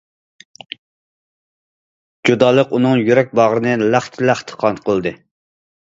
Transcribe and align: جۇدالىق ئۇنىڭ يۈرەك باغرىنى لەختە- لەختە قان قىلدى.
جۇدالىق 2.31 2.75
ئۇنىڭ 2.79 3.05
يۈرەك 3.05 3.33
باغرىنى 3.43 3.79
لەختە- 3.95 4.29
لەختە 4.33 4.63
قان 4.65 4.85
قىلدى. 4.91 5.19